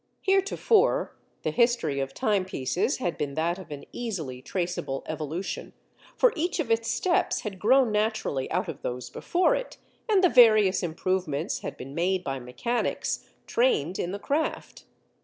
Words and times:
Heretofore, 0.23 1.15
the 1.43 1.51
history 1.51 1.99
of 1.99 2.11
timepieces 2.15 2.97
had 2.97 3.19
been 3.19 3.35
that 3.35 3.59
of 3.59 3.69
an 3.69 3.85
easily 3.91 4.41
traceable 4.41 5.03
evolution, 5.05 5.73
for 6.15 6.33
each 6.35 6.59
of 6.59 6.71
its 6.71 6.89
steps 6.89 7.41
had 7.41 7.59
grown 7.59 7.91
naturally 7.91 8.49
out 8.49 8.67
of 8.67 8.81
those 8.81 9.11
before 9.11 9.53
it, 9.53 9.77
and 10.09 10.23
the 10.23 10.27
various 10.27 10.81
improvements 10.81 11.59
had 11.59 11.77
been 11.77 11.93
made 11.93 12.23
by 12.23 12.39
mechanics 12.39 13.29
trained 13.45 13.99
in 13.99 14.11
the 14.11 14.17
craft. 14.17 14.85